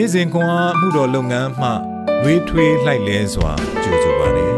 [0.00, 1.68] နေ့စဉ်ခွန်အားမှုတော်လုပ်ငန်းမှ
[2.22, 4.54] လွေးထွေးလှိုက်လဲစွာကြိုဆိုပါရယ်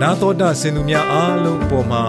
[0.00, 2.04] နာတော်တာစင်သူများအားလုံးအပေါ်မှာ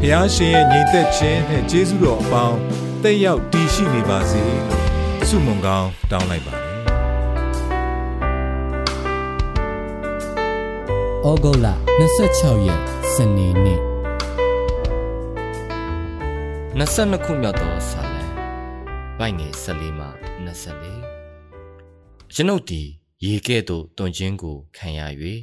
[0.00, 2.58] ဖျားရှင်ရဲ့ညီသက်ခြင်းနဲ့ကျေးဇူးတော်အပေါင်း
[3.02, 4.82] တက်ရောက်တည်ရှိနေပါစေလို့
[5.28, 6.72] ဆုမွန်ကောင်းတောင်းလိုက်ပါတယ်
[11.24, 11.68] ဩဂုတ်လ
[12.18, 12.82] 26ရက်
[13.14, 13.80] စနေနေ့
[16.78, 18.24] 22ခုမြောက်သောစာလံ
[19.18, 20.06] ဘိုင်ငယ်14မှ
[20.46, 21.23] 24
[22.36, 22.88] ကျွန်ုပ်သည်
[23.24, 25.00] ရေကဲ့သို့တွန်ခြင်းကိုခံရ၍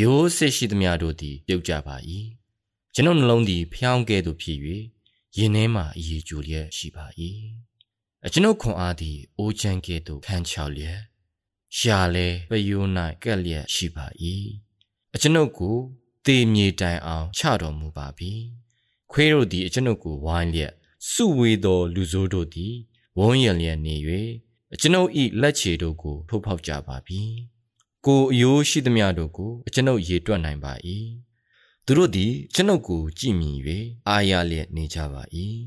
[0.00, 1.96] ရိုးစစ်ရှိသမျှတို့သည်ပြုတ်ကြပါ၏
[2.94, 4.58] ကျွန်ုပ်နှလုံးသည်ဖျောင်းကဲ့သို့ဖြစ်၍
[5.38, 7.06] ရင်ထဲမှအည်ကြိုလျက်ရှိပါ၏
[8.24, 11.00] အကျွန်ုပ်ခွန်အားသည်အိုးချမ်းကဲ့သို့ခံချောက်လျက်
[11.76, 12.86] ရှာလဲပယိုး၌
[13.22, 14.06] ကက်လျက်ရှိပါ၏
[15.14, 15.76] အကျွန်ုပ်ကို
[16.26, 18.32] တေမြေတိုင်အောင်ချတော်မူပါပြီ
[19.10, 20.72] ခွေးတို့သည်အကျွန်ုပ်ကိုဝိုင်းလျက်
[21.10, 22.74] စုဝေသောလူဆိုးတို့သည်
[23.18, 23.96] ဝုန်းရလျက်နေ၍
[24.51, 25.08] အ ကျွန်ုပ်၏
[25.40, 27.20] လက်ခြေတို့ကိုထိုးဖောက်ကြပါပြီ
[28.06, 30.72] ကိုအယိုးရှိသမျှတို့ကိုအကျွန်ုပ်ရေတွက်နိုင်ပါ၏
[31.86, 33.58] သူတို့သည်ကျွန်ုပ်ကိုကြည်မြင်၍
[34.08, 35.22] အာရလျက်နေကြပါ၏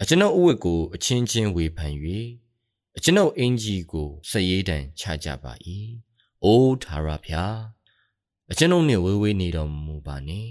[0.00, 1.94] အကျွန်ုပ်အဝတ်ကိုအချင်းချင်းဝေဖန်၍
[2.96, 5.52] အကျွန်ုပ်အင်ကြီးကိုစည်ရည်တံချကြပါ၏
[6.44, 7.56] အိုးသာရဖျား
[8.50, 10.50] အကျွန်ုပ်နှင့်ဝေးဝေးနေတော်မူပါနှင့်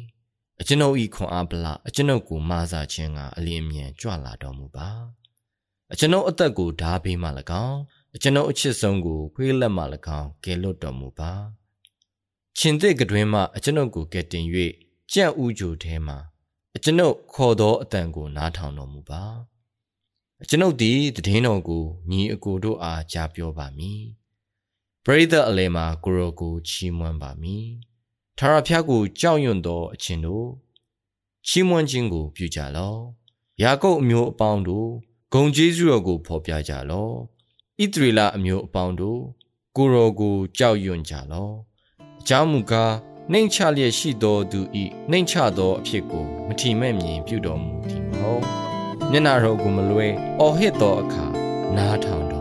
[0.62, 4.90] အကျွန်ုပ်၏ခွန်အားပလအကျွန်ုပ်ကိုမာစာခြင်းကအလင်းအမြန်ကြွလာတော်မူပါ
[5.94, 7.28] အကျွန်ုပ်အသက်ကိုဓာဘေးမှ၎
[7.68, 7.80] င်း
[8.16, 9.84] အကျွန်ုပ်အချစ်ဆုံးကိုခွေးလက်မှ၎
[10.20, 11.32] င်းကယ်လွတ်တော်မူပါ
[12.58, 14.46] ရှင်သစ်ကတွင်မှအကျွန်ုပ်ကိုကယ်တင်၍
[15.12, 16.16] ကြံ့ဥကြိုထဲမှ
[16.76, 19.24] အကျွန်ုပ်ခေါ်သောအတန်ကိုနားထောင်တော်မူပါ
[20.44, 24.04] အကျွန်ုပ်သည်တည်င်းတော်ကိုညီအကိုတို့အားကြားပြောပါမည်
[25.06, 27.68] ပရိသတ်အလဲမှာကိုရောကိုချီးမွမ်းပါမည်
[28.38, 30.48] ထာဝရဘုရားကိုကြောက်ရွံ့သောအချင်းတို့
[31.48, 33.00] ချီးမွမ်းခြင်းကိုပြုကြလော့
[33.62, 34.92] ယာကုပ်အမျိုးအပေါင်းတို့
[35.34, 37.14] ဂုံကျေးဇူးတော်ကိုဖော်ပြကြလော့
[37.82, 39.22] ဣသရေလအမျိုးအပေါင်းတို့
[39.78, 41.54] ကိုရောကိုကြောက်ရွံ့ကြလော့
[42.22, 42.94] အကြောင်းမူကား
[43.32, 48.44] နှိမ်ချလျက်ရှိသောသူဤနှိမ်ချသောအဖြစ်ကိုမထီမဲ့မြင်ပြုတော်မူသည်မဟုတ်
[49.12, 50.08] မျက်နာတော်ကိုမလွဲ
[50.40, 51.26] အော်ဟစ်သောအခါ
[51.76, 52.41] နားထောင်တော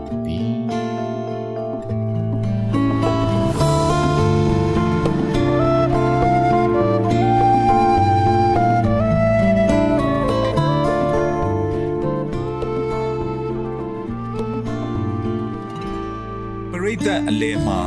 [16.81, 17.79] ပြီရိသတ်အလယ်မှာ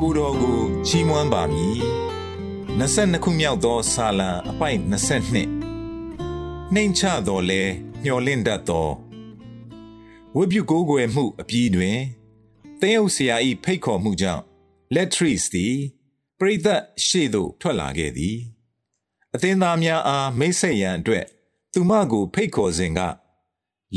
[0.00, 1.78] ကိုတော်ကိုချီးမွမ်းပါမည်
[2.78, 4.78] 22ခုမြောက်သောဆာလံအပိုက်
[5.70, 7.62] 22နှိမ်ချတော်လဲ
[8.04, 8.88] မျော်လင့်တတ်သော
[10.36, 11.98] ဝိပုကိုးကွယ်မှုအပြီးတွင်
[12.80, 14.42] တင်းအုပ်ဆရာ၏ဖိတ်ခေါ်မှုကြောင့်
[14.94, 15.74] လက်ထရစ်သည်
[16.38, 18.36] ပရိသတ်ရှေ့သို့ထွက်လာခဲ့သည်
[19.34, 21.24] အသင်းသားများအားမိတ်ဆက်ရန်အတွက်
[21.72, 23.00] သူမကို ဖိတ်ခေါ်စဉ်က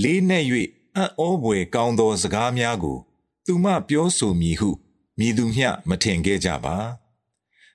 [0.04, 0.44] လေးနဲ့၍
[0.96, 3.00] အံ့ဩဖွယ်ကောင်းသောစကားများကို
[3.48, 4.70] သူမပြောဆိုမည်ဟု
[5.20, 6.78] မည်သူမျှမထင်ခဲ့ကြပါ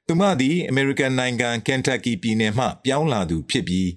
[0.07, 3.89] သူမသည်အမေရိကန်နိုင်ငံကန်တက်ကီပြည်နယ်မှပြောင်းလာသူဖြစ်ပြီး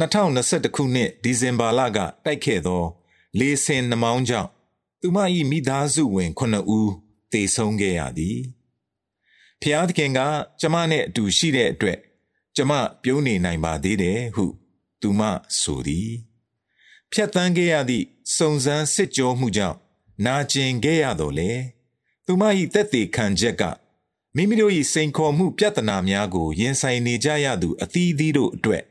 [0.00, 2.82] 2021ခုနှစ်ဒီဇင်ဘာလကတိုက်ခဲ့သော
[3.38, 4.50] လေဆင်နှမောင်းကြောင့်
[5.00, 5.18] သူမ၏
[5.50, 6.92] မိသားစုဝင်9ဦး
[7.32, 8.38] သေဆုံးခဲ့ရသည်
[9.60, 10.20] ဖျားသခင်က
[10.60, 11.98] ကျမနဲ့အတူရှိတဲ့အတွက်
[12.56, 14.44] ကျမပြုံးနေနိုင်ပါသေးတယ်ဟု
[15.00, 15.20] သူမ
[15.60, 16.10] ဆိုသည်
[17.12, 18.06] ဖြတ်တန်းခဲ့ရသည့်
[18.36, 19.78] စုံစမ်းစစ်ကြောမှုကြောင့်
[20.24, 21.50] နာကျင်ခဲ့ရတော့လေ
[22.26, 22.42] သူမ၏
[22.74, 23.62] တက်သေးခံချက်က
[24.36, 28.82] မိမိတို့၏စိန်ခေါ်မှုပြဿနာများကိုရင်ဆိုင်နေကြရသူအသီးသီးတို့အတွက်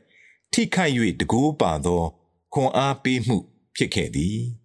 [0.52, 2.02] ထိခိုက်၍တကိုးပါသော
[2.52, 3.38] ခွန်အားပေးမှု
[3.76, 4.40] ဖြစ်ခဲ့သည်။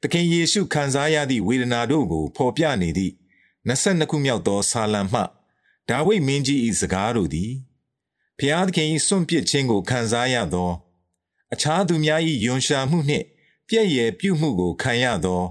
[0.00, 3.14] သခင်ယေရှုခံစားရသည့်ဝေဒနာတို့ကိုဖော်ပြနေသည့်
[3.68, 5.20] 22ခုမြောက်သောဆာလံမှ
[5.88, 7.52] ဒါဝိဒ်မင်းကြီး၏စကားတို့သည်
[8.38, 10.70] ဖျားသခင်၏စွန့်ပစ်ခြင်းကိုခံစားရသော
[11.52, 13.26] အခြားသူများ၏ယွန်ရှာမှုနှင့်
[13.68, 15.42] ပြည့်ရပြုမှုကိုခံရသော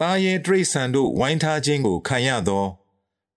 [0.00, 2.66] တာရဲတရိษံတို့ဝိုင်းထားခြင်းကိုခံရသော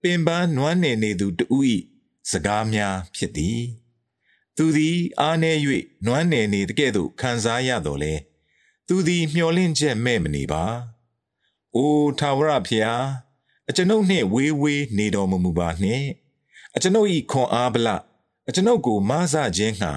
[0.02, 1.64] ပင်ပန်းနွမ်းနယ်နေသူတဦး၏
[2.30, 3.62] စကားများဖြစ်သည်
[4.58, 5.60] သူသည်အားနည်း၍
[6.06, 8.14] နွမ်းနယ်နေတကဲ့သို့ခံစားရတော်လဲ
[8.88, 10.64] သူသည်မျှော်လင့်ချက်မဲ့မနေပါ
[11.76, 13.04] အိုထာဝရဖျား
[13.70, 16.08] အကျွန်ုပ်နှင့်ဝေးဝေးနေတော်မမူပါနှင့်
[16.76, 17.88] အကျွန်ုပ်၏ခွန်အားဗလ
[18.48, 19.94] အကျွန်ုပ်ကိုမဆခြင်းငှာ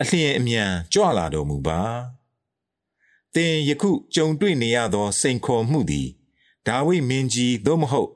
[0.00, 1.80] အလျင်အမြန်ကြွလာတော်မူပါ
[3.34, 6.08] သင်ယခုကြုံတွေ့နေရသောစိန်ခေါ်မှုသည်
[6.66, 8.10] ဒါဝိမင်းကြီးသို့မဟုတ်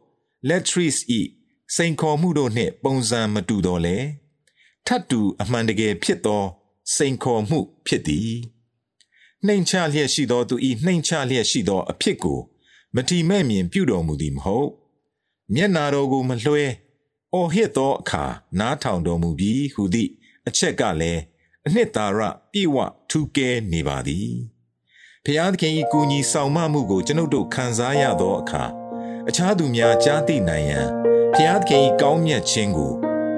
[0.49, 1.21] လက်ထရစ်ဤ
[1.75, 3.97] စိန်ခေါ်မှုတို့နှင့်ပုံစံမတူတော့လေ
[4.87, 6.43] ထတ်တူအမှန်တကယ်ဖြစ်သော
[6.95, 8.33] စိန်ခေါ်မှုဖြစ်သည်
[9.47, 12.39] နှိမ်ချလျက်ရှိသောသူဤနှိမ်ချလျက်ရှိသောအဖြစ်ကို
[12.95, 14.69] မထီမဲ့မြင်ပြုတော်မူသည်မဟုတ်
[15.55, 16.65] မျက်နာတော်ကိုမလွှဲ
[17.33, 18.25] အော်ဟစ်သောအခါ
[18.59, 20.11] နားထောင်တော်မူပြီးဟုသည့်
[20.49, 21.21] အချက်ကလည်း
[21.67, 22.21] အနှစ်သာရ
[22.53, 22.77] ပြည့်ဝ
[23.11, 24.58] ထူးကဲနေပါသည်
[25.27, 28.65] ဖျားသခင်၏ကူညီဆောင်မမှုကိုကျွန်ုပ်တို့ခံစားရသောအခါ
[29.29, 30.89] အခြားသူများကြားသိနိုင်ရန်
[31.35, 32.93] ဖျားသခင်၏ကောင်းမြတ်ခြင်းကို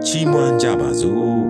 [0.07, 1.41] ချီးမွမ်းကြပါစို့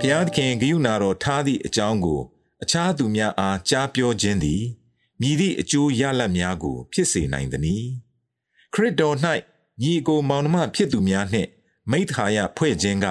[0.00, 2.20] ဖျားသခင်ဂိယူနာတော်ထားသည့်အကြောင်းကို
[2.62, 4.62] အခြားသူများအားကြားပြောခြင်းသည်
[5.20, 7.84] မြည်သည့်အကျိုးရလဒ်များကို ဖြစ်စေနိုင်သည်။
[8.74, 9.16] ခရစ်တော်၌
[9.82, 11.48] ညီအကိုမောင်နှမဖြစ်သူများနှင့်
[11.90, 13.06] မိသားရဖွဲ့ခြင်းက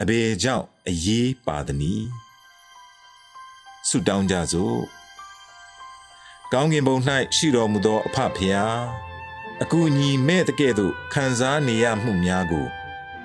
[0.00, 2.08] အဘယ်ကြောင့်အရေးပါသနည်း
[3.88, 4.78] ဆုတောင်းကြစို့
[6.52, 6.96] ကောင်းကင်ဘုံ၌
[7.36, 8.78] ရှိတော်မူသောအဖဖျား
[9.62, 12.66] အကူအညီမဲ့တဲ့ကဲ့သို့ခံစားနေရမှုများကို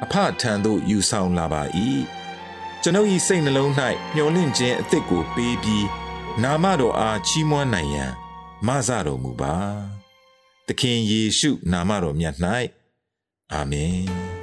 [0.03, 1.63] အဖထံသို့ယူဆောင်လာပါ၏
[2.81, 3.71] ကျွန်ုပ်၏စိတ်နှလုံး၌
[4.13, 5.87] မျှော်လင့်ခြင်းအသစ်ကိုပေးပြီး
[6.43, 8.11] နာမတော်အားချီးမွမ်းနိုင်ရန်
[8.67, 9.55] မဆတော်မူပါ
[10.67, 12.35] သခင်ယေရှုနာမတော်မြတ်၌
[13.53, 14.42] အာမင်